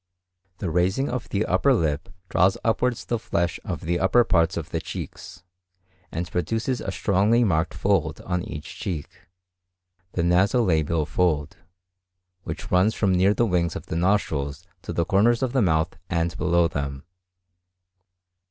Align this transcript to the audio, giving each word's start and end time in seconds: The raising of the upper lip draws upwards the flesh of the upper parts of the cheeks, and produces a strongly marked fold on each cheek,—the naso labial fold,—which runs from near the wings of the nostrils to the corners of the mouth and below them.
The 0.57 0.71
raising 0.71 1.09
of 1.11 1.29
the 1.29 1.45
upper 1.45 1.75
lip 1.75 2.09
draws 2.27 2.57
upwards 2.63 3.05
the 3.05 3.19
flesh 3.19 3.59
of 3.63 3.81
the 3.81 3.99
upper 3.99 4.23
parts 4.23 4.57
of 4.57 4.71
the 4.71 4.81
cheeks, 4.81 5.43
and 6.11 6.31
produces 6.31 6.81
a 6.81 6.91
strongly 6.91 7.43
marked 7.43 7.75
fold 7.75 8.19
on 8.21 8.41
each 8.41 8.79
cheek,—the 8.79 10.23
naso 10.23 10.63
labial 10.63 11.05
fold,—which 11.05 12.71
runs 12.71 12.95
from 12.95 13.13
near 13.13 13.35
the 13.35 13.45
wings 13.45 13.75
of 13.75 13.85
the 13.85 13.95
nostrils 13.95 14.63
to 14.81 14.91
the 14.91 15.05
corners 15.05 15.43
of 15.43 15.53
the 15.53 15.61
mouth 15.61 15.95
and 16.09 16.35
below 16.35 16.67
them. 16.67 17.03